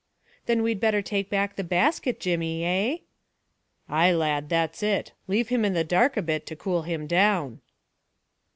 "Then 0.47 0.63
we'd 0.63 0.79
better 0.79 1.03
take 1.03 1.29
back 1.29 1.55
the 1.57 1.63
basket, 1.63 2.19
Jemmy, 2.19 2.65
eh?" 2.65 2.97
"Ay, 3.87 4.11
lad, 4.13 4.49
that's 4.49 4.81
it. 4.81 5.11
Leave 5.27 5.49
him 5.49 5.63
in 5.63 5.73
the 5.75 5.83
dark 5.83 6.17
a 6.17 6.23
bit 6.23 6.47
to 6.47 6.55
cool 6.55 6.81
him 6.81 7.05
down." 7.05 7.61